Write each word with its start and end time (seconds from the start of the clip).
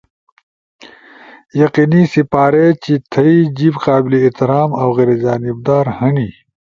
یقینی 1.61 2.03
سپارے 2.13 2.67
چی 2.83 2.95
تھئی 3.11 3.35
جیب 3.57 3.75
قابل 3.85 4.11
احترام 4.19 4.69
اؤ 4.81 4.91
غیر 4.97 5.11
جانب 5.23 5.57
دار 5.65 5.85
ہنی۔ 5.97 6.29